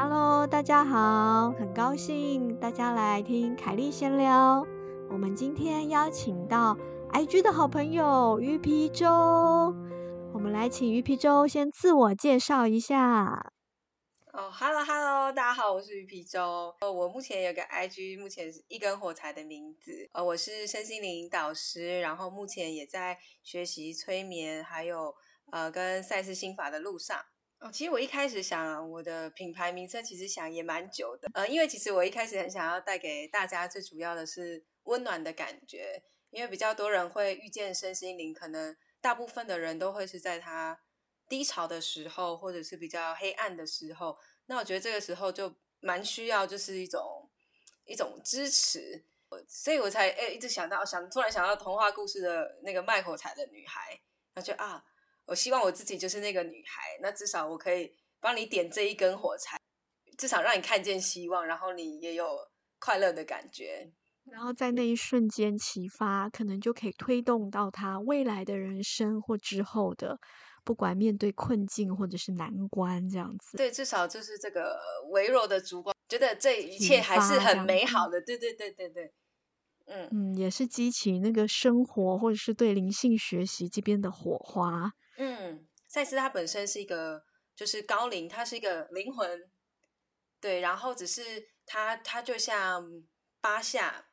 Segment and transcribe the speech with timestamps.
[0.00, 4.64] Hello，大家好，很高兴大家来听凯莉闲聊。
[5.10, 6.78] 我们今天邀请到
[7.12, 9.08] IG 的好朋友鱼皮粥，
[10.32, 13.52] 我们来请鱼皮粥先自我介绍一下。
[14.32, 16.72] 哦，Hello Hello，大家好，我是鱼皮粥。
[16.78, 20.08] 呃，我目前有个 IG，目前是一根火柴的名字。
[20.12, 25.12] 呃，我是身心灵导师，然后目前也在学习催眠，还有
[25.50, 27.18] 呃跟赛事心法的路上。
[27.60, 31.28] 哦，其实我一开始想我的品牌名称，其实想也蛮久的。
[31.34, 40.78] 呃，因为其实我一开始很想要带给大家最主要的是温暖的感觉，因为比较多人会遇见身心灵，可能大部分的人都会是在他
[41.28, 44.16] 低潮的时候，或者是比较黑暗的时候。
[44.46, 47.28] 那我觉得这个时候就蛮需要，就是一种
[47.84, 49.04] 一种支持，
[49.48, 54.00] 所以我才诶一直想到想突然想到童话故事的那个卖火柴的女孩，
[54.34, 54.84] 那就啊。
[55.28, 59.58] 我希望我自己就是那个女孩，那至少我可以帮你点这一根火柴，
[60.16, 62.26] 至少让你看见希望，然后你也有
[62.78, 63.92] 快乐的感觉，
[64.24, 70.18] 然后在那一瞬间启发，可能就可以推动到他未来的人生或之后的，
[70.64, 73.58] 不管面对困境或者是难关这样子。
[73.58, 78.18] 对，至少就是这个微弱的烛光，觉得这一切还是很美好的。
[78.22, 79.12] 对对对对对。
[79.90, 84.92] 嗯嗯，也是激起那个生活或者是对灵性学习这边的火花。
[85.18, 87.24] 嗯，赛斯他本身是一个
[87.54, 89.50] 就是高龄，他是一个灵魂，
[90.40, 92.82] 对，然后只是他他就像
[93.40, 94.08] 巴夏，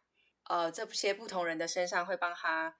[0.49, 2.75] 呃，这些不同人的身上会帮他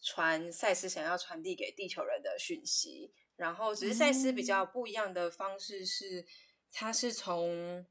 [0.00, 6.24] 传赛斯想要传递给地球人的讯息，然后只是赛斯比较不一样的方式是，
[6.70, 7.84] 他是从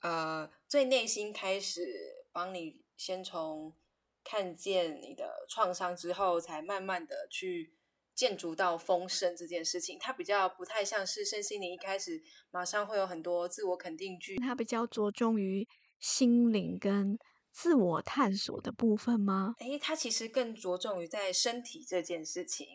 [0.00, 2.84] 呃最内心开始帮你。
[2.98, 3.76] 先从
[4.24, 7.74] 看见你的创伤之后，才慢慢的去
[8.16, 9.96] 建筑到丰盛这件事情。
[10.00, 15.68] 它比较不太像是身心灵一开始马上会有很多自我肯定句，它比较着重于
[16.00, 17.16] 心灵跟
[17.52, 19.54] 自我探索的部分吗？
[19.60, 22.66] 诶，它其实更着重于在身体这件事情。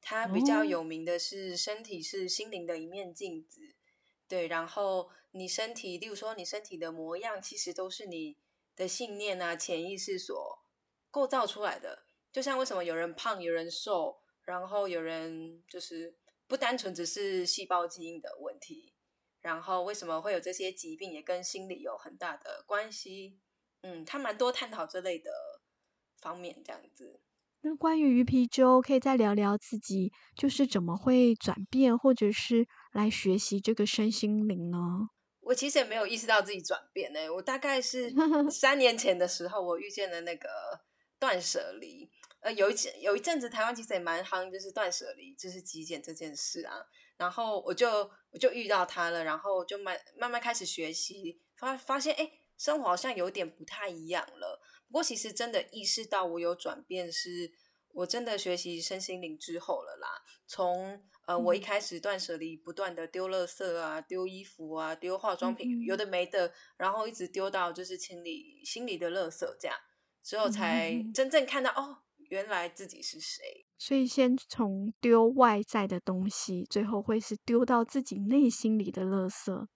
[0.00, 3.60] 它比较有名的是身体是心灵的一面镜子，
[4.26, 4.46] 对。
[4.46, 8.38] 然后你身体，例如说你身体的模样，其实都是你。
[8.76, 10.58] 的信念啊，潜意识所
[11.10, 18.94] 构造出来的，就像为什么有人胖，有人瘦，然后有人就是不单纯只是细胞基因的问题，
[19.42, 23.38] 然后为什么会有这些疾病，也跟心理有很大的关系。
[23.82, 25.30] 嗯，他蛮多探讨这类的
[26.20, 27.20] 方面，这样子。
[27.62, 34.78] 那关于鱼皮粥，可以再聊聊自己就是怎么会转变，或者是来学习这个身心灵呢？
[35.40, 37.28] 我其实也没有意识到自己转变呢。
[37.34, 38.12] 我大概是
[38.50, 40.48] 三年前的时候，我遇见了那个
[41.18, 42.08] 断舍离。
[42.40, 46.76] 呃，有一有一阵子台湾其实也蛮夯，就是断舍离，就是极简这件事啊。
[47.16, 54.60] 然后我就我就遇到他了，然后就慢慢慢开始学习，发发现哎，生活好像有点不太一样了。
[54.88, 57.50] 不过其实真的意识到我有转变，是
[57.92, 60.08] 我真的学习身心灵之后了啦。
[60.46, 69.76] 从呃，我一开始断舍离，不断的丢垃圾啊，丢衣服啊，丢化妆品，有的没的，然后一直丢到就是清理心里的垃圾，这样
[70.22, 73.66] 之后才真正看到哦，原来自己是谁。
[73.78, 79.66] 所以先从丢外在的东西，最后会是丢到自己内心里的垃圾。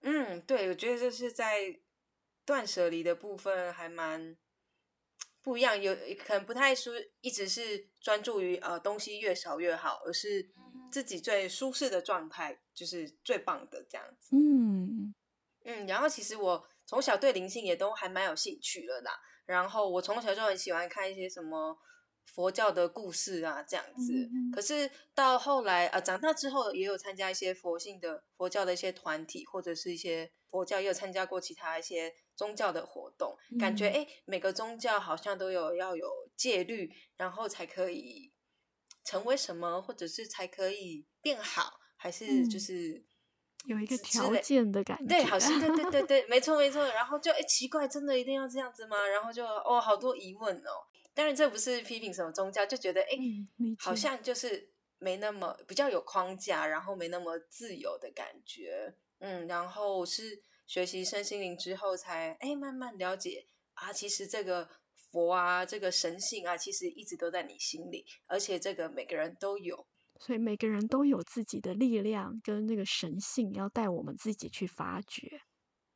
[0.00, 1.80] 嗯，对，我觉得这是在
[2.44, 4.36] 断舍离的部分还蛮。
[5.40, 6.90] 不一样，有可能不太舒，
[7.22, 10.46] 一直是专注于呃东西越少越好，而是
[10.90, 14.36] 自己最舒适的状态就是最棒的这样子。
[14.36, 15.14] 嗯
[15.64, 19.12] 嗯，然后其实我从小对灵性也都还蛮有兴趣了啦。
[19.48, 21.76] 然后我从小就很喜欢看一些什么
[22.24, 24.12] 佛教的故事啊这样子。
[24.54, 32.14] 可是到后来呃长大之后，也有参加一些佛性的佛教的一些团体，或者是一些佛教，也有参加过其他一些。
[32.38, 36.06] 宗教的活动，感觉哎，每个宗教好像都有要有
[36.36, 38.32] 戒律，然后才可以
[39.02, 43.04] 成为什么，或者是才可以变好，还是就是
[43.66, 45.06] 有一个条件的感觉。
[45.06, 46.86] 对，好像对对对对，没错没错。
[46.88, 49.06] 然后就哎，奇怪，真的一定要这样子吗？
[49.06, 50.86] 然后就哦，好多疑问哦。
[51.14, 53.18] 当然，这不是批评什么宗教，就觉得哎，
[53.78, 58.94] 好像就是没那么比较有框架，然后没那么自由的感觉。
[59.18, 60.42] 嗯，然后是。
[60.68, 64.68] 学习身心灵之后，才哎慢慢了解啊，其实这个
[65.10, 69.86] 佛啊，这个神性啊，其实一直都在你心里，而且这个每个人都有，
[70.18, 75.42] 所以每个人都有自己的力量跟那个神性，要带我们自己去发掘。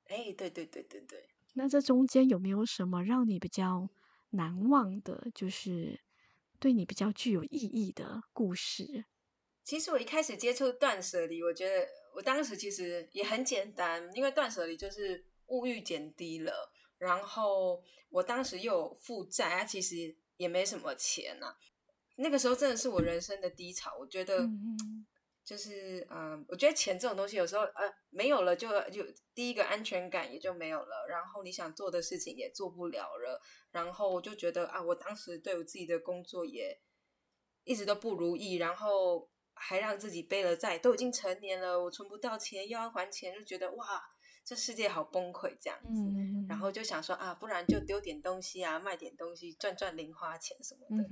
[0.06, 1.28] 哎，对对对对对。
[1.54, 3.88] 那这中间有没有什么让你比较
[4.30, 6.00] 难忘的，就是
[6.58, 9.04] 对你比较具有意义的故事？
[9.64, 21.54] 其实我一开始接触断舍离，我觉得我当时其实也很简单，因为断舍离就是物欲减低了，然后我当时又有负债，啊，其实也没什么钱呐。
[22.16, 24.48] 那个时候真的是我人生的低潮，我觉得。
[25.44, 29.04] 就是嗯，我觉得钱这种东西有时候呃没有了就就
[29.34, 33.40] 第一个安全感也就没有了，然后你想做的事情也做不了了，
[33.72, 36.80] 然后我就觉得啊，我当时对我自己的工作也
[37.64, 44.00] 一直都不如意，然后还让自己背了债，都已经成年了，我存不到钱又要还钱，就觉得哇，
[44.44, 51.08] 这世界好崩溃这样子，然后就想说啊，不然就丢点东西啊，卖点东西赚赚零花钱什么的，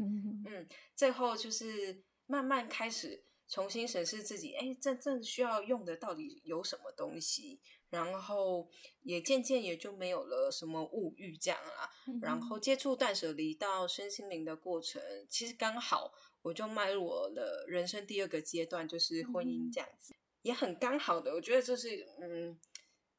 [0.51, 3.25] 嗯，最后就是慢慢开始。
[3.53, 7.61] 重新审视自己，哎，真正需要用的到底有什么东西？
[7.89, 8.71] 然后
[9.03, 11.91] 也渐渐也就没有了什么物欲这样啊。
[12.23, 21.35] 然后接触断舍离到身心灵的过程，其实刚好我就迈入我的人生第二个阶段，就是婚姻这样子，也很刚好的。
[21.35, 22.57] 我觉得这是嗯，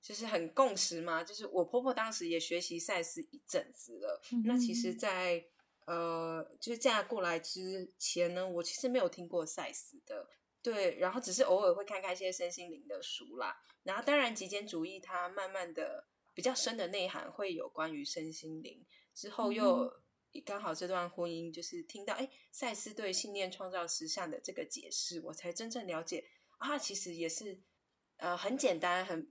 [0.02, 1.24] 就是很共识嘛。
[1.24, 5.46] 就是我婆婆当时也学习赛斯一阵子了，那其实，在。
[5.88, 10.30] 呃，就是嫁过来之前呢，我其实没有听过赛斯的，
[10.62, 13.58] 对，然后只是偶尔会看看一些身心灵的书啦。
[13.84, 16.06] 然后当然极简主义它慢慢的
[16.36, 19.92] 比较深的内涵会有关于身心灵，之后又
[20.46, 26.24] 刚好这段婚姻就是听到哎赛斯对信念创造实相的这个解释，我才真正了解
[26.60, 27.60] 啊，其实也是
[28.18, 29.28] 呃很简单很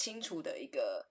[0.00, 1.06] 清楚的一个。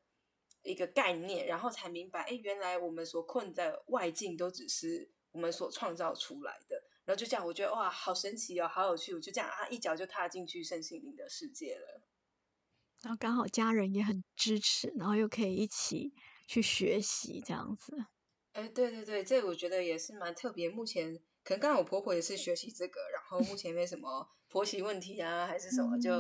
[0.62, 6.76] 一个概念，然后才明白，哎，原来我们所困在外境都只是我们所创造出来的。
[7.06, 9.14] 然后就这样，我觉得哇，好神奇哦，好有趣！
[9.16, 12.02] 我就这样啊，一脚就踏进去圣心灵的世界了。
[13.02, 16.14] 然后刚好家人也很支持，然后又可以一起
[16.46, 17.96] 去学习这样子。
[18.52, 20.70] 哎，对对对，这我觉得也是蛮特别。
[20.70, 26.12] 目前可能刚好我婆婆也是学习这个，然后目前没什么婆媳问题啊，还是什么，就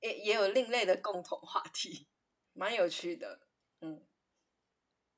[0.00, 2.08] 也也有另类的共同话题，
[2.52, 3.40] 蛮有趣的。
[3.80, 4.02] 嗯，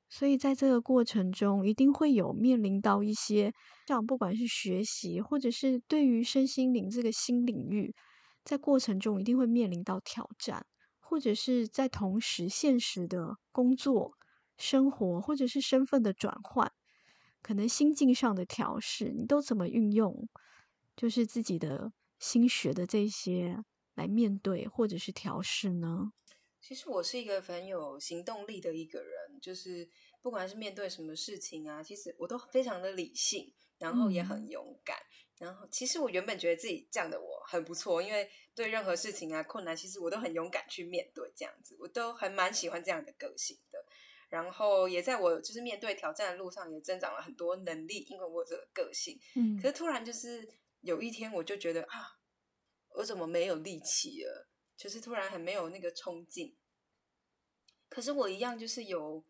[0.09, 3.53] 所以在这个过程中，一定会有面临到一些，
[3.87, 7.95] 像不管是学习，或者是对于身心灵这个新领域，
[8.43, 10.65] 在过程中一定会面临到挑战，
[10.99, 14.17] 或者是在同时现实的工作、
[14.57, 16.71] 生活，或者是身份的转换，
[17.41, 20.27] 可能心境上的调试，你都怎么运用？
[20.95, 23.63] 就是自己的心学的这些
[24.01, 26.11] 来面对，或者是调试呢？
[26.59, 29.87] 其实我是一个很有行动力的一个人，就是
[30.21, 34.97] 不管是面对什么事情啊，其实我都非常的理性，然后也很勇敢。
[35.37, 43.83] 然后其实我原本觉得自己这样的我很不错，因为对任何事情啊困难，其实我都很勇敢去面对，这样子我都还蛮喜欢这样的个性的。
[44.29, 49.19] 然后也在我就是面对挑战的路上，也增长了很多能力，因为我这个个性。
[49.35, 49.57] 嗯。
[49.57, 50.47] 可是突然就是
[50.81, 52.05] 有一天，我就觉得啊，
[52.95, 54.47] 我怎么没有力气了？
[54.77, 56.57] 就是突然很没有那个冲劲，
[57.87, 59.23] 可是我一样就是有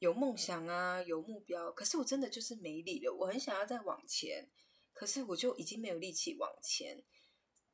[0.00, 3.14] 有梦想啊，有目标，可是我真的就是没力了。
[3.14, 4.50] 我很想要再往前，
[4.92, 7.02] 可是我就已经没有力气往前。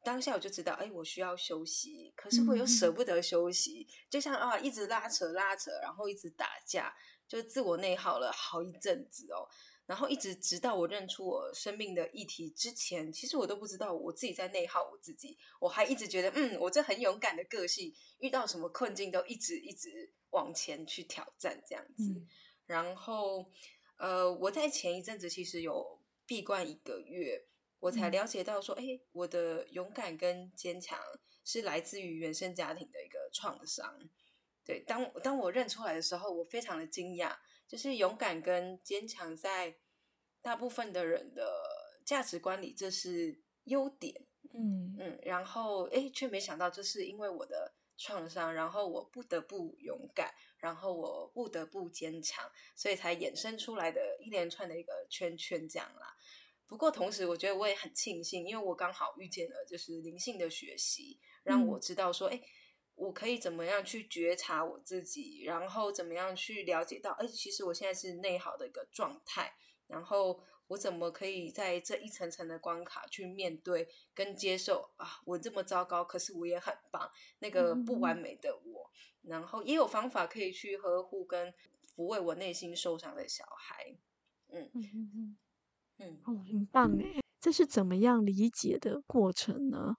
[0.05, 6.95] 当下我就知道，哎，我需要休息，可是我又舍不得休息，就像啊，一直拉扯拉扯，然后一直打架，
[7.27, 9.49] 就自我内耗了好一阵子哦。
[9.87, 15.37] 然后一直直到我认出我生命的议题之前，其实我都不知道我自己在内耗我自己。
[15.61, 22.15] 我还一直觉得，嗯，我这很勇敢的个性，遇到什么困境都一直一直往前去挑战这样子。
[22.67, 23.45] 然后，
[23.99, 27.45] 呃，我在前一阵子其实有闭关一个月，
[27.79, 30.99] 我才了解到说，哎，我的勇敢跟坚强
[31.45, 34.09] 是来自于原生家庭的一个创伤。
[34.65, 37.37] 对，当当我认出来的时候，我非常的惊讶。
[37.67, 39.77] 就是勇敢跟坚强，在
[40.43, 41.63] 大部分的人的
[42.05, 44.27] 价值观里，这是优点。
[44.53, 56.15] 嗯嗯，然后哎，却没想到，这是因为我的创伤，然后我不得不勇敢，然后我不得不坚强，所以才衍生出来的一连串的一个圈圈这样啦。
[56.67, 62.41] 不过同时，我觉得我也很庆幸，因为我刚好遇见了就是灵性的学习，让我知道说，哎。
[62.97, 69.53] 我可以怎么样去觉察我自己，然后怎么样去了解到，哎，其实我现在是内耗的一个状态，
[69.87, 75.21] 然后我怎么可以在这一层层的关卡去面对跟接受啊？
[75.25, 77.11] 我这么糟糕，可是我也很棒，
[77.41, 78.91] 那个不完美的我，
[79.23, 81.53] 然后也有方法可以去呵护跟
[81.95, 83.97] 抚慰我内心受伤的小孩。
[84.49, 85.37] 嗯嗯嗯嗯
[85.99, 89.97] 嗯，哦，很棒哎，这是怎么样理解的过程呢？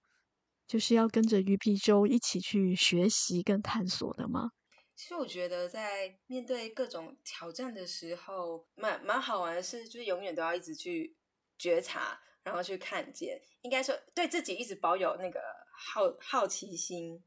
[0.67, 4.51] 就是要跟着鱼皮粥一起去学习跟探索的吗？
[4.95, 11.17] 其实我觉得在面对各种挑战的时候，蛮蛮好玩的是，就是永远都要一直去
[11.57, 15.41] 觉察，然后去看见，应该说对自己一直保有那个
[15.77, 17.21] 好好奇心，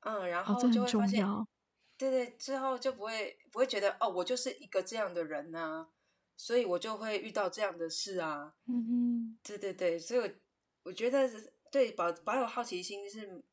[0.00, 1.26] 嗯，然后就会发现，
[1.96, 5.88] 对对，之后就不会不会觉得哦，我就是一个这样的人呐，
[6.36, 10.28] 所以我就会遇到这样的事啊，嗯嗯，对对对，所以我
[10.82, 11.26] 我觉得
[11.76, 13.44] 对保保有好奇心是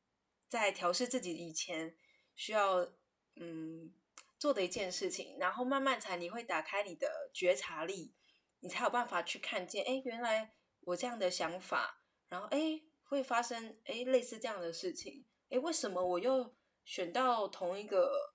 [0.48, 1.94] 在调试自己以前
[2.38, 2.88] 需要
[3.36, 3.94] 嗯
[4.40, 8.14] 做的一件事情，然后慢慢才你会打开你的觉察力。
[8.62, 18.34] 你才有办法去看见，哎，原来我这样的想法，然后哎会发生哎类似这样的事情，哎，为什么我又选到同一个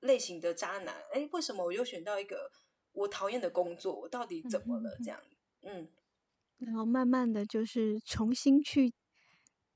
[0.00, 0.94] 类型的渣男？
[1.14, 2.52] 哎，为什么我又选到一个
[2.92, 4.00] 我讨厌的工作？
[4.00, 4.98] 我到底怎么了？
[5.02, 5.18] 这样，
[5.62, 5.90] 嗯，
[6.58, 8.92] 然后慢慢的就是重新去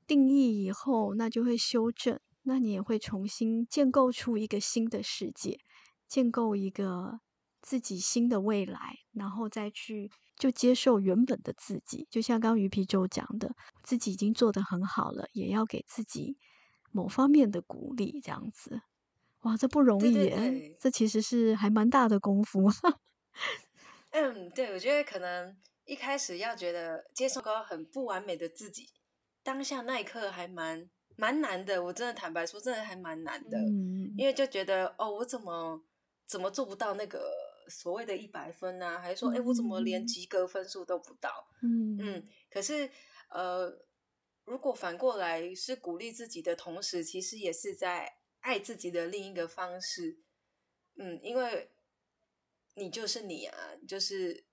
[0.09, 5.61] 定义以后，那就会修正，那你也会重新建构出一个新的世界，
[6.09, 7.21] 建构一个。
[7.61, 12.07] 自己新的未来，然后再去就接受原本的自己。
[12.09, 13.51] 就像刚鱼皮粥讲的，
[13.83, 16.39] 自己已经做得很好了，也要给自己
[16.93, 18.81] 某方面的鼓励，这样子。
[19.41, 20.77] 哇，这不容易耶！
[20.81, 22.71] 这其实是还蛮大的功夫。
[24.11, 28.87] 嗯，对，我觉得可能一开始要觉得接受个很不完美的自己，
[29.49, 31.83] 当下那一刻还蛮蛮难的。
[31.83, 33.59] 我真的坦白说，真的还蛮难的，
[34.19, 35.83] 因为就觉得哦，我怎么
[36.27, 37.33] 怎么做不到那个。
[37.71, 41.31] 所谓的一百分啊，还是说，哎，我怎么连及格分数都不到？
[41.63, 42.29] 嗯嗯。
[42.51, 42.91] 可是，
[43.29, 43.71] 呃，
[44.47, 50.19] 如果反过来是鼓励自己的同时，其实也是在爱自己的另一个方式。
[50.97, 51.71] 嗯，因为
[52.77, 53.55] 你就是你啊，
[53.87, 54.47] 就是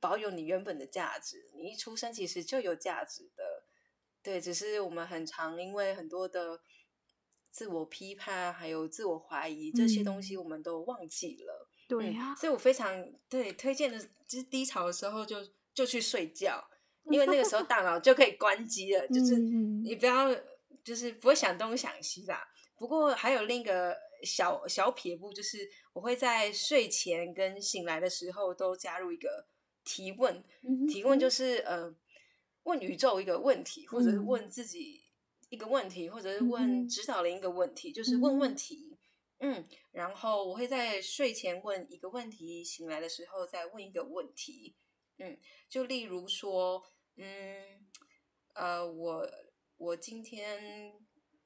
[0.00, 1.52] 保有你原本的价值。
[1.54, 3.44] 你一出生其实就有价值的，
[4.22, 4.40] 对。
[4.40, 6.60] 只是我们很常因为很多的
[7.50, 11.68] 自我批判，还有自我怀疑这些东西，我们都忘记了。
[11.88, 15.38] 对呀，所以我非常对推荐的，就是低潮的时候就
[15.74, 16.64] 就去睡觉，
[17.10, 20.32] 因为那个时候大脑就可以关机了， 就是你不要
[20.84, 22.46] 就是不会想东想西啦。
[22.76, 29.46] 不过还有另一个小小撇步，就是我会在睡前跟醒来的时候都加入一个
[29.84, 30.44] 提问，
[30.88, 31.92] 提问就是呃
[32.70, 35.02] 问宇宙一个问题，或者是问自己
[35.48, 38.96] 一个问题，或者是问指导灵一个问题，就是问问题。
[39.40, 44.76] 嗯，然后我会在睡前问一个问题，醒来的时候再问一个问题。
[45.18, 45.36] 嗯，
[45.68, 46.84] 就例如说，
[47.16, 47.88] 嗯，
[48.54, 49.28] 呃，我
[49.78, 50.94] 我今天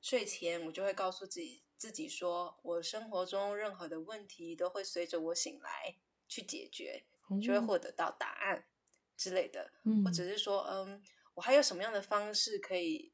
[0.03, 5.97] 睡前我就会告诉自己自己说，我生活中任何的问题都会随着我醒来
[6.29, 7.07] 去解决，
[7.43, 8.67] 就会获得到答案
[9.17, 9.71] 之类的。
[9.85, 11.01] 嗯，或者是说，嗯，
[11.35, 13.13] 我还有什么样的方式可以？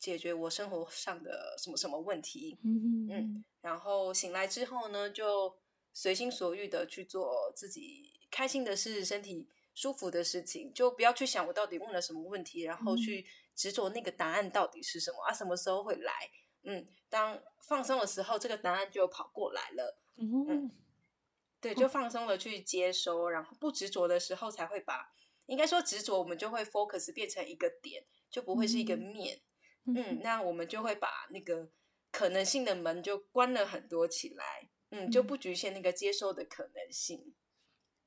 [0.00, 5.58] 解决我生活上的什么什么问题，嗯嗯，然后醒来之后呢，就
[5.92, 16.30] 随心所欲的去做自己开心的事、身体舒服的事情，就不要去想我到底问了什么问题，然后去执着那个答案到底是什么啊，什么时候会来？
[16.62, 19.98] 嗯，当放松的时候，这个答案就跑过来了。
[20.16, 20.70] 嗯，
[21.60, 25.12] 对，就放松的去接收，然后不执着的时候，才会把
[25.48, 29.40] 应该说执着，我们就会 focus 变成一个点，就不会是一个面。
[29.86, 31.70] 嗯，那我们就会把那个
[32.12, 37.34] 可能性的门就关了很多起来，嗯，就不局限那个接受的可能性。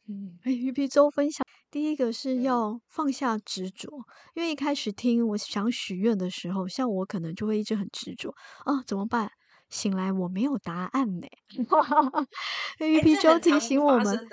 [0.07, 3.89] 嗯，哎，鱼皮粥分享，第一个是要放下执着，
[4.35, 9.31] 因为一开始听我想许愿的时候，像我可能就会一直很执着啊，怎么办？
[9.71, 11.27] 醒来我没有答案呢。
[12.79, 14.27] 鱼皮粥提醒我们，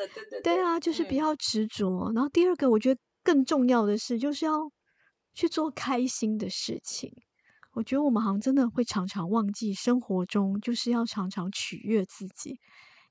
[0.45, 2.13] 对啊，就是不要执着。
[2.15, 4.71] 然后第二个，我觉得更重要的是，就是要
[5.33, 7.11] 去做开心的事情。
[7.75, 12.59] 我觉得我们好像真的会常常忘记，生活中就是要常常取悦自己。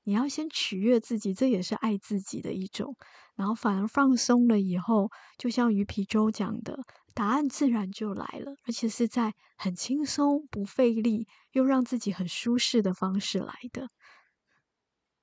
[0.08, 2.96] 你要先取悦自己，这也是爱自己的一种。
[3.36, 6.78] 然后反而放松了以后，就像鱼皮粥讲的，
[7.12, 13.90] 答案自然就来了，而且是在很轻松、不费力，又让自己很舒适的方式来的。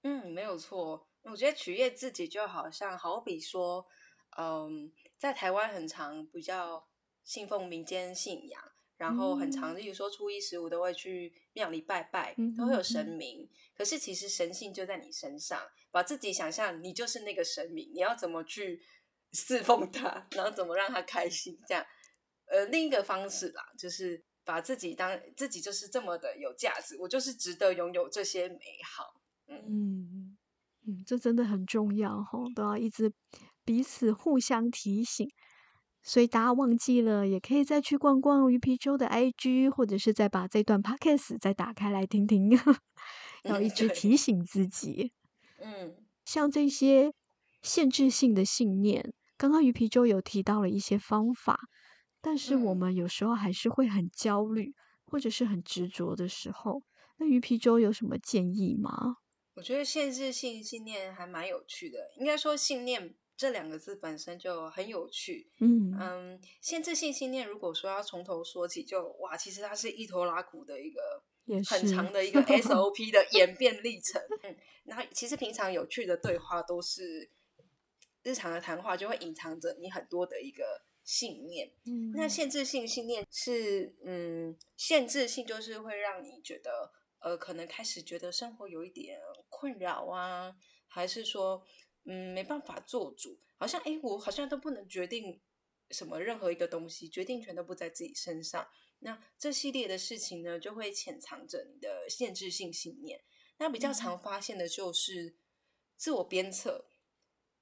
[0.03, 1.07] 嗯，没有错。
[1.23, 3.87] 我觉得取悦自己就好像，好比说，
[4.37, 6.85] 嗯，在台湾很常比较
[7.23, 8.61] 信奉民间信仰。
[8.97, 13.49] 然后很常，例如说初一十五都会去庙里拜拜，都会有神明。
[13.77, 15.61] 可是其实神性就在你身上，
[15.91, 18.81] 把自己想象你就是那个神明，你要怎么去
[19.33, 21.59] 侍奉他，然后怎么让他开心？
[21.67, 21.85] 这样，
[22.45, 29.21] 呃，另一个方式啦，就是把自己当自己就是这么的有价值，我就是值得拥有这些美好。
[29.47, 30.37] 嗯嗯
[30.87, 33.11] 嗯，这真的很重要哈，都要一直
[33.65, 35.29] 彼此互相提醒。
[36.07, 42.51] 所以大家忘记了，也可以再去逛逛鱼皮粥的 IG，或者是再把这段 Podcast 再打开来听听，
[43.43, 45.11] 要一直提醒自己。
[45.59, 47.11] 嗯，像这些
[47.63, 51.59] 限制性的信念，刚刚鱼皮粥有提到了一些方法，
[52.21, 54.75] 但是我嗯们有时候还是会很焦虑，
[55.07, 56.83] 或者是很执着的时候，
[57.17, 59.15] 那鱼皮粥有什么建议吗？
[59.55, 65.49] 我觉得限制性信念还蛮有趣的，应该说信念这两个字本身就很有趣。
[65.59, 71.23] 嗯嗯，限制性信念如果说要从头说起就，哇，其实它是一拖拉苦的一个
[71.69, 74.21] 很是长的一个 SOP 的演变历程。
[74.43, 77.29] 嗯，然后其实平常有趣的对话都是
[78.23, 80.63] 日常的谈话，就会隐藏着你很多的一个
[81.03, 81.71] 信念。
[81.85, 90.51] 嗯那限制性信念是，嗯，限制性就是会让你觉得，呃，可能开始觉得生活有一点困扰啊，
[90.87, 91.63] 还是说，
[92.05, 95.41] 嗯，没办法做主，好像，诶，我好像都不能决定
[95.91, 98.67] 什么任何一个东西，决定权都不在自己身上。
[98.99, 103.21] 那这系列的事情呢，就会潜藏着你的限制性信念。
[103.57, 105.35] 那比较常发现的就是
[105.97, 106.85] 自我鞭策，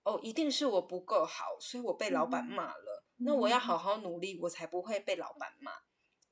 [0.04, 3.06] 哦，一定是我不够好，所以我被老板嗯骂了。
[3.18, 5.72] 那我要好好努力，我才不会被老板骂。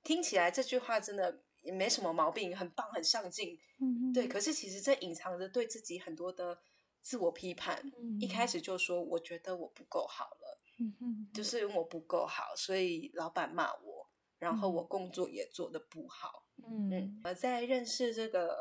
[0.03, 3.59] 听起来这句话真的也没什么毛病，很棒，很上进。
[3.79, 6.59] 嗯对，可是其实这隐藏着对自己很多的
[7.01, 7.91] 自我批判。
[8.19, 10.61] 一开始就说我觉得我不够好了，
[11.33, 16.47] 就是因为我不够好，所以老板骂我，然后我嗯工作也做得不好。
[16.63, 18.55] 嗯嗯，呃，在认识这个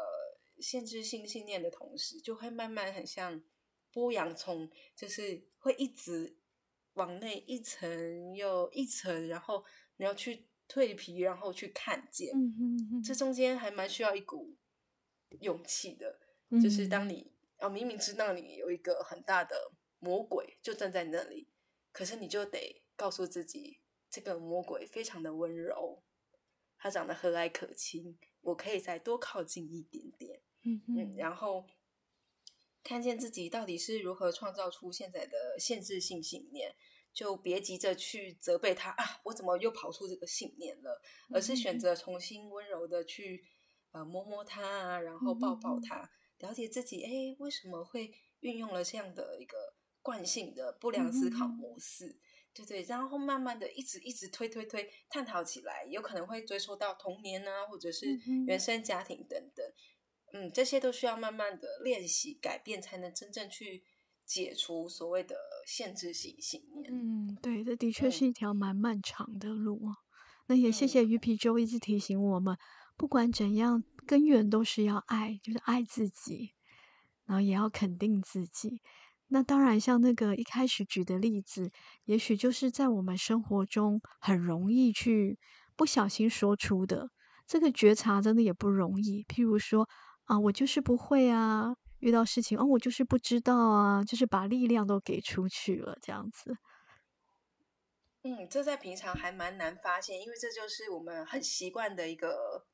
[0.59, 3.42] 限制性信念的同时，就会慢慢很像
[3.92, 6.38] 剥洋葱，就是会一直
[6.94, 9.64] 往内一层又一层，然后
[9.99, 12.32] 你要去蜕皮，然后去看见。
[13.04, 14.56] 这中间还蛮需要一股
[15.40, 17.30] 勇气的，嗯就是当你
[17.61, 21.49] 哦明明知道你有一个很大的魔鬼就站在那里，
[21.93, 26.02] 可是你就得告诉自己，这个魔鬼非常的温柔，
[26.79, 31.67] 他长得和蔼可亲，我可以再多靠近一点点，嗯嗯，然后
[32.83, 36.75] 看见自己到底是如何创造出现在的限制性信念。
[37.12, 41.02] 就别急着去责备他啊，我怎么又跑出这个信念了？
[41.35, 43.44] 而是选择重新温柔的去
[43.90, 46.09] 呃摸摸他啊，然后抱抱他，
[46.40, 49.57] 了解自己，哎，为什么会运用了这样的一个
[50.03, 52.18] 惯性的不良思考模式？
[52.53, 59.64] 对对，然后慢慢的一直一直推推推探讨起来，有可能会追溯到童年啊，或者是原生家庭等等。
[60.33, 63.85] 嗯，这些都需要慢慢的练习改变，才能真正去
[64.24, 66.92] 解除所谓的限制性信念。
[66.92, 69.94] 嗯，对，这的确嗯是一条蛮漫长的路啊。
[70.48, 72.57] 那也谢嗯谢鱼皮粥一直提醒我们，
[72.96, 76.57] 不管怎样，根源都是要爱，就是爱自己，
[77.27, 78.83] 然后也要肯定自己。
[79.29, 81.70] 那当然，像那个一开始举的例子，
[82.07, 85.38] 也许就是在我们生活中很容易去
[85.77, 87.09] 不小心说出的，
[87.46, 89.23] 这个觉察真的也不容易。
[89.29, 89.88] 譬如说
[90.25, 96.57] 啊，我就是不会啊，遇到事情哦，我就是不知道啊，就是把力量都给出去了，这样子。
[98.25, 102.66] 嗯，这在平常还蛮难发现，因为这就是我们很习惯的一个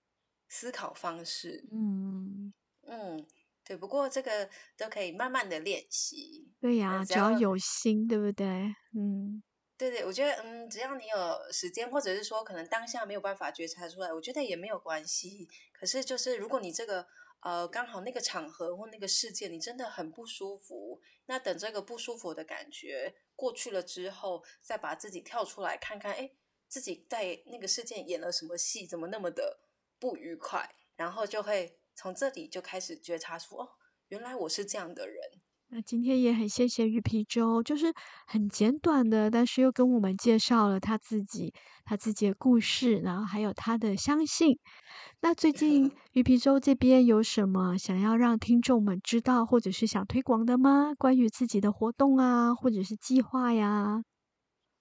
[0.49, 1.65] 思考方式。
[1.73, 3.27] 嗯，嗯，
[3.65, 3.77] 对。
[3.77, 6.53] 不过这个都可以慢慢的练习。
[6.61, 8.47] 对呀，只要只要有心，对不对？
[8.97, 9.43] 嗯
[9.79, 15.47] 对对，我觉得嗯，只要你有时间，或者是说可能当下没有办法觉察出来，我觉得也没有关系。
[15.75, 17.07] 可是就是如果你这个
[17.41, 26.31] 呃刚好那个场合或那个事件你真的很不舒服，那等这个不舒服的感觉过去了之后，再把自己跳出来看看，哎，
[26.67, 29.61] 自己在那个事件演了什么戏，怎么那么的
[29.99, 33.69] 不愉快，然后就会从这里就开始觉察出，哦，
[34.09, 35.17] 原来我是这样的人。
[35.69, 37.93] 那今天也很谢谢鱼皮粥，就是
[38.29, 41.53] 很简短的，但是又跟我们介绍了他自己
[41.85, 44.57] 他自己的故事，然后还有他的相信。
[45.23, 50.95] 那最近鱼皮粥这边有什么想要让听众们知道，或者是想推广的吗？
[50.97, 54.05] 关于自己的活动啊，或者是计划呀？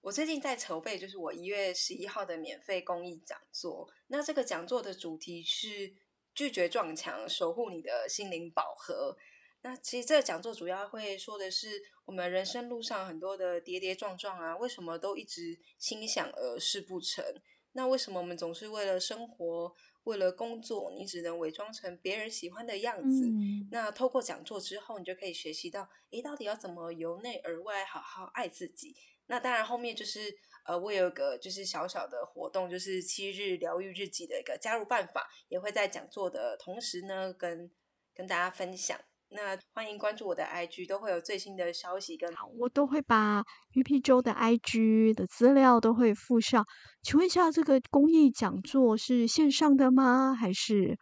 [0.06, 3.90] 我最近在筹备，就是我一月十一号的免费公益讲座。
[4.06, 5.92] 那这个讲座的主题是
[6.32, 9.16] 拒绝撞墙，守护你的心灵宝盒。
[9.62, 17.24] 那其实这个讲座主要会说的是我们人生路上很多的跌跌撞撞啊，为什么都一直心想而事不成？
[17.72, 23.26] 那为什么我们总是为了生活、为了工作，你只能伪装成别人喜欢的样子？
[23.26, 28.94] 嗯那透过讲座之后，你就可以学习到，诶，到底要怎么由内而外好好爱自己。
[29.28, 30.32] 那当然，后面就是
[30.64, 37.70] 呃，我有一个就是小小的活动，就是七日疗愈日记的一个加入办法，也会在讲座的同时呢，跟
[38.14, 38.98] 跟大家分享。
[39.28, 42.32] 那欢迎关注我的 IG，都会有最新的消息跟。
[42.36, 46.64] 好，我都会把鱼皮粥的 IG 的资料都会附上。
[47.02, 50.32] 请问一下，这个公益讲座是线上的吗？
[50.32, 50.96] 还是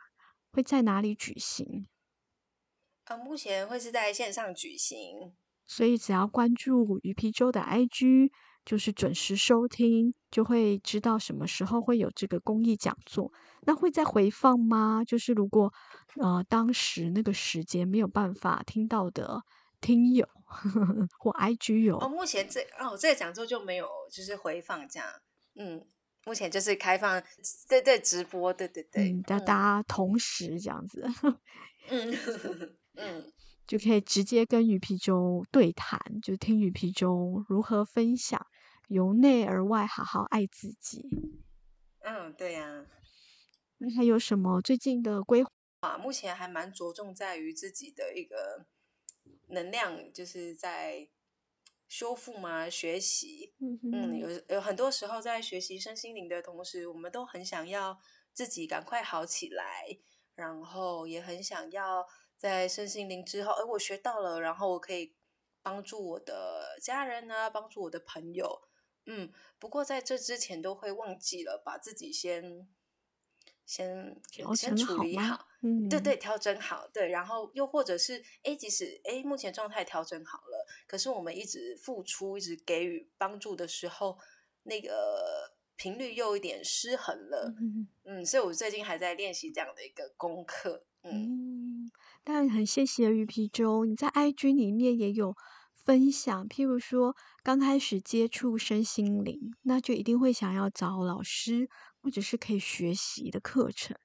[0.52, 1.86] 会在哪里举行？
[3.04, 5.36] 呃，目前会是在线上举行。
[5.66, 8.30] 所以只要关注鱼皮粥的 IG，
[8.64, 13.32] 就是准时收听，就会知道什么时候会有这个公益讲座。
[13.62, 15.02] 那会再回放吗？
[15.06, 15.72] 就是如果
[16.20, 19.42] 呃当时那个时间没有办法听到的
[19.80, 20.26] 听友
[21.18, 25.08] 或 IG 友，哦，目前这哦这个讲座就没有就是回放这样，
[25.56, 25.86] 嗯。
[26.26, 27.22] 目前就是开放，
[27.68, 31.06] 对对，直播，对对对，叫大家同时这样子，
[31.90, 32.16] 嗯
[32.94, 33.32] 嗯，
[33.66, 38.46] 就可以直接跟鱼皮粥对谈，就听鱼皮粥如何分享，
[38.88, 41.08] 由内而外好好爱自己。
[42.00, 42.86] 嗯，对呀。
[43.78, 45.98] 那还有什么最近的规划？
[45.98, 48.66] 目前还蛮着重在于自己的一个
[49.48, 51.08] 能量，就是在。
[51.86, 52.68] 修复嘛？
[52.68, 57.96] 学习，嗯，有有很多时候在学习身心灵的同时，我们都很想要
[58.32, 59.86] 自己赶快好起来，
[60.34, 62.04] 然后也很想要
[62.44, 65.14] 在身心灵之后，哎，我学到了，然后我可以
[65.62, 68.60] 帮助我的家人呢，帮助我的朋友，
[69.06, 72.68] 嗯，不过在这之前都会忘记了把自己先。
[73.66, 74.20] 先
[74.54, 84.18] 先处理好，嗯，对对，调整好，对，然后又或者是，哎，即使哎，目前状态调整好了，可是我们一直付出，一直给予帮助的时候，
[84.64, 87.54] 那个频率又有点失衡了，
[88.04, 91.53] 嗯，所以我最近还在练习这样的一个功课，嗯，
[92.24, 95.36] 但很谢谢鱼皮粥，你在 IG 里面也有
[95.84, 101.68] 分享，譬如说刚开始接触身心灵，那就一定会想要找老师。
[102.04, 103.96] 或者是可以学习的课程，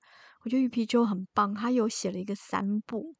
[0.46, 3.14] 我觉得玉皮粥很棒，他有写了一个三步，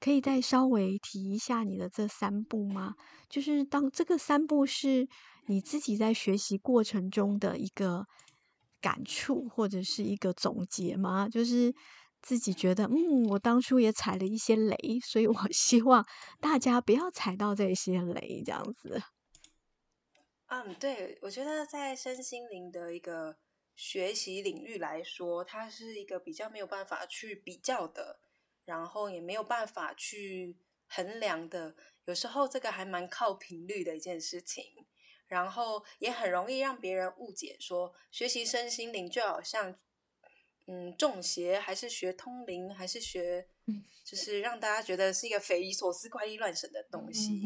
[0.00, 2.94] 可以再稍微提一下你的这三步吗？
[3.28, 5.06] 就是当这个三步是
[5.48, 8.06] 你自己在学习过程中的一个
[8.80, 11.28] 感触，或者是一个总结吗？
[11.28, 11.74] 就是
[12.22, 16.06] 自己觉得，嗯，我当初也踩了一些雷，所以我 希望
[16.40, 19.02] 大家不要踩到这些雷，这样子。
[20.46, 23.36] 嗯，对，我觉得在身心灵的一个。
[23.74, 28.20] 学习领域来说，它是一个比较没有办法去比较的，
[28.66, 30.58] 然后也没有办法去
[30.88, 31.74] 衡量的。
[32.04, 34.86] 有时候这个还蛮靠频率的一件事情，
[35.26, 39.74] 然后也很容易让别人误解说，学习身心灵就好像，
[40.66, 43.46] 嗯，中邪还是学通灵，还是学，
[44.04, 47.42] 就 是让大家觉得是一个匪夷所思、怪力乱神的东西。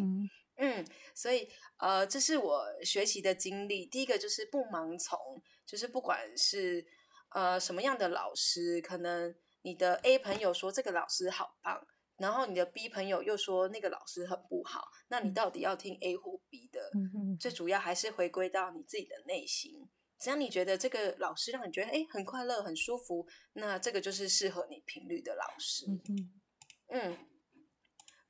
[0.59, 1.49] 嗯，所以
[1.79, 3.85] 呃，这是我学习的经历。
[3.87, 5.19] 第一个就是不盲从。
[5.67, 6.87] 就是不管是
[7.31, 11.85] 呃什么样的老师，可能你的 A 朋友说这个老师好棒，
[12.19, 16.89] 然后你的 B 朋友又说那个老师很不好，那你到底要听 A 或 B 的？
[17.41, 19.89] 最主要还是回归到你自己的内心。
[20.19, 25.87] 只要你觉得这个老师让你觉得哎很快乐、很舒服，那这个就是适合你频率的老师。
[26.89, 27.17] 嗯，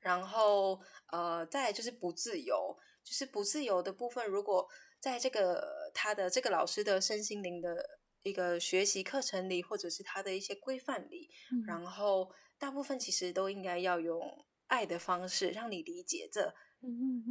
[0.01, 0.81] 然后
[1.13, 4.69] 呃再就是不自由，就是不自由的部分，如果。
[4.99, 11.31] 在这个他的这个老师的身心灵的一个学习课程里，或者是他的一些规范里，
[11.65, 16.53] 然后大部分其实都应该要用爱的方式让你理解这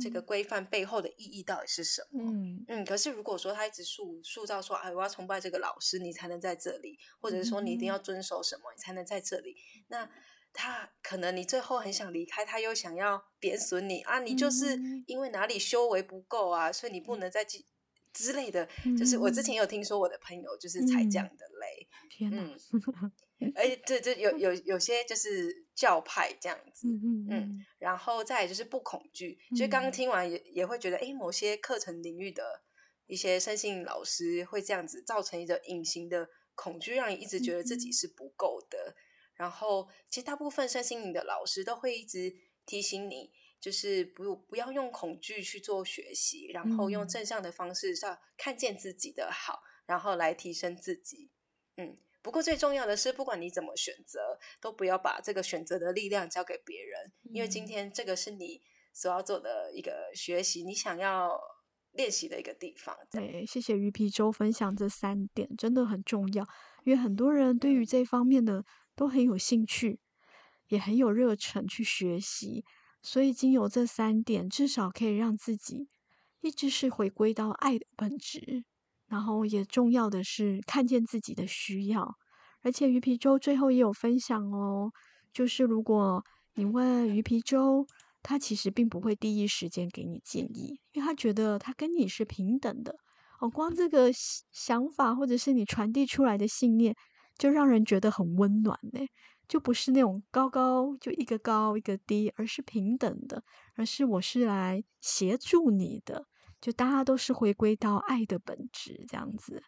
[0.02, 2.24] 这个规范背后的意义到底是什么。
[2.24, 2.86] 嗯嗯。
[2.86, 9.56] 可是如果说他一直塑塑造说，哎，我要崇拜这个老师，你才能在这里，或者是说你一定要遵守什么，你才能在这里，
[9.88, 10.10] 那。
[10.58, 14.20] 他可能你最后很想离开，他又想要贬损你啊！
[14.20, 17.66] 你就是因为哪里修为不够啊，所以你不能再继
[18.14, 18.66] 之类的。
[18.98, 22.58] 就是我之前有听说我的朋友就是踩这样的雷，天嗯，
[23.56, 26.88] 而且这这有有有些就是教派这样子，
[27.30, 32.64] 嗯，然后再就是不恐惧，就刚刚听完也也会觉得，哎，某些课程领域的
[33.08, 38.96] 一些身心老师会这样子造成一个隐形的恐惧，让你一直觉得自己是不够的。
[39.36, 42.34] 然后，其实大部分身心灵的老师都会一直
[42.66, 51.32] 提醒你，就是不不要用恐惧去做学习，然后用正向的方式上看见自己的好，然后来提升自己。
[51.76, 58.60] 嗯，不过最重要的是，不管你怎么选择，都不要把这个选择的力量交给别人，因为今天这个是你
[58.92, 61.40] 所要做的一个学习，你想要
[61.92, 62.98] 练习的一个地方。
[63.12, 66.44] 对，谢谢鱼皮粥分享这三点，真的很重要，
[66.84, 68.66] 因为很多人对于这方面的。
[68.98, 70.00] 都很有兴趣，
[70.70, 72.64] 也很有热忱去学习，
[73.02, 75.90] 所以经由这三点，至少可以让自己
[76.40, 78.64] 一直是回归到爱的本质。
[79.08, 82.16] 然后也重要的是看见自己的需要，
[82.62, 84.92] 而且鱼皮粥最后也有分享哦，
[85.34, 86.24] 就是如果
[86.56, 87.86] 你问鱼皮粥，
[88.24, 92.96] 他其实并不会第一时间给你建议，因为他觉得他跟你是平等的
[93.40, 93.50] 哦。
[93.50, 94.10] 光这个
[94.52, 96.96] 想法或者是你传递出来的信念。
[97.38, 99.02] 就让人觉得很温暖呢。
[99.50, 103.44] 就不是那种高高就一个高一个低，而是平等的，
[103.76, 106.24] 而是我是来协助你的，
[106.62, 109.64] 就大家都是回归到爱的本质这样子。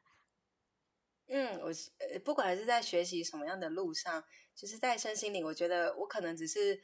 [1.30, 4.24] 嗯，我呃，不管是在学习什么样的路上，
[4.56, 6.82] 就是在身心灵，我觉得我可能只是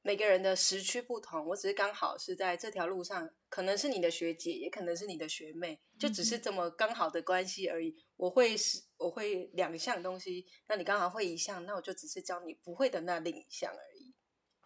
[0.00, 7.94] 每个人的时区不同，我只是刚好是在这条路上，可能是你的学姐，也可能是你的学妹，就只是这么刚好的关系而已。
[8.16, 14.14] 我会是我会两项东西，那你刚好会一项，那我就只是教你不会的那另一项而已。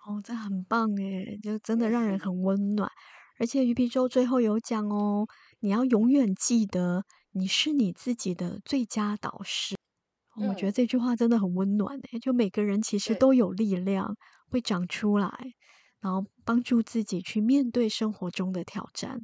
[0.07, 2.89] 哦，这很棒诶，就真的让人很温暖。
[3.39, 5.27] 而且鱼皮粥最后有讲哦，
[5.61, 7.05] 你要永远记得。
[7.39, 9.77] 你是你自己的最佳导师，
[10.49, 12.19] 我觉得这句话真的很温暖诶。
[12.19, 14.17] 就每个人其实都有力量
[14.51, 15.31] 会长出来，
[16.01, 19.21] 然后帮助自己去面对生活中的挑战。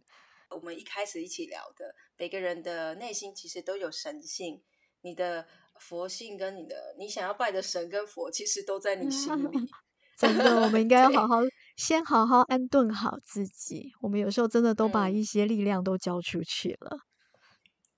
[0.51, 4.63] 我们一开始一起聊的，每个人的内心其实都有神性，
[5.01, 5.47] 你的
[5.81, 9.71] 佛性跟你的你想要拜的神跟佛，其实都在你心里。
[10.19, 11.37] 真的，我们应该要好好
[11.77, 13.93] 先好好安顿好自己。
[14.01, 16.99] 我们有时候真的都把一些力量都交出去了。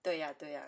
[0.02, 0.62] 对呀，对呀。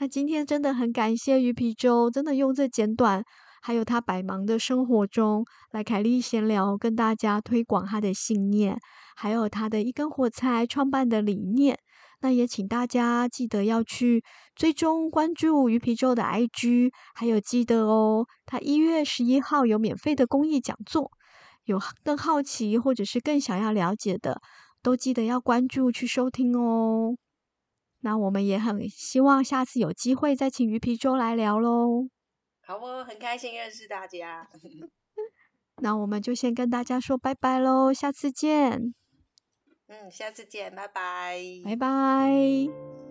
[0.00, 3.24] 那今天真的很感谢鱼皮粥，真的用这简短，
[3.62, 8.76] 还有他百忙的生活中，来凯丽闲聊，跟大家推广他的信念，
[9.14, 11.78] 还有他的一根火柴创办的理念。
[12.20, 21.12] 那也请大家记得要去追踪关注鱼皮粥的 IG，还有记得哦，他一月十一号有免费的公益讲座，
[21.64, 24.40] 有更好奇或者是更想要了解的，
[24.82, 27.16] 都记得要关注去收听哦。
[28.00, 32.08] 那我们也很希望下次有机会再请鱼皮粥来聊喽。
[32.66, 34.48] 好哦，很开心认识大家。
[35.82, 38.94] 那我们就先跟大家说拜拜喽，下次见。
[39.86, 41.38] 嗯，下次见，拜拜。
[41.64, 43.03] 拜拜。